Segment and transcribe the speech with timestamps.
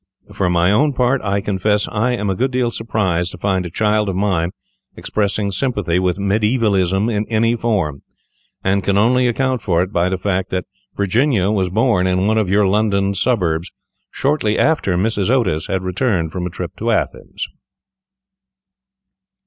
[0.33, 3.69] For my own part, I confess I am a good deal surprised to find a
[3.69, 4.49] child of mine
[4.95, 8.01] expressing sympathy with mediævalism in any form,
[8.63, 12.39] and can only account for it by the fact that Virginia was born in one
[12.39, 13.69] of your London suburbs
[14.09, 15.29] shortly after Mrs.
[15.29, 17.47] Otis had returned from a trip to Athens."